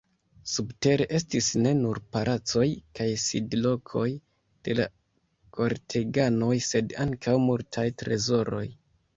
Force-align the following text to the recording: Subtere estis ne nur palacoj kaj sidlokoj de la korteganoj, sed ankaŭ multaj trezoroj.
Subtere 0.51 1.05
estis 1.17 1.49
ne 1.65 1.73
nur 1.81 1.99
palacoj 2.15 2.65
kaj 2.99 3.07
sidlokoj 3.25 4.07
de 4.69 4.77
la 4.81 4.87
korteganoj, 5.59 6.53
sed 6.73 6.97
ankaŭ 7.07 7.37
multaj 7.51 7.89
trezoroj. 8.03 8.69